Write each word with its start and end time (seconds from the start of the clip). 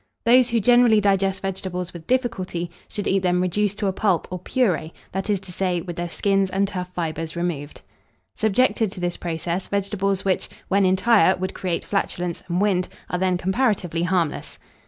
Those 0.25 0.49
who 0.49 0.59
generally 0.59 0.99
digest 0.99 1.43
vegetables 1.43 1.93
with 1.93 2.07
difficulty, 2.07 2.71
should 2.87 3.05
eat 3.05 3.19
them 3.21 3.39
reduced 3.39 3.77
to 3.77 3.87
a 3.87 3.93
pulp 3.93 4.27
or 4.31 4.39
purée, 4.39 4.93
that 5.11 5.29
is 5.29 5.39
to 5.41 5.51
say, 5.51 5.79
with 5.79 5.95
their 5.95 6.09
skins 6.09 6.49
and 6.49 6.67
tough 6.67 6.91
fibres 6.95 7.35
removed. 7.35 7.81
Subjected 8.35 8.91
to 8.93 8.99
this 8.99 9.15
process, 9.17 9.67
vegetables 9.67 10.25
which, 10.25 10.49
when 10.69 10.87
entire, 10.87 11.35
would 11.35 11.53
create 11.53 11.85
flatulence 11.85 12.41
and 12.47 12.59
wind, 12.59 12.87
are 13.11 13.19
then 13.19 13.37
comparatively 13.37 14.01
harmless. 14.01 14.57